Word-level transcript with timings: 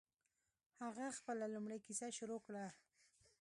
هغه 0.83 1.05
خپله 1.17 1.45
لومړۍ 1.53 1.79
کیسه 1.85 2.07
شروع 2.17 2.39
کړه. 2.45 2.65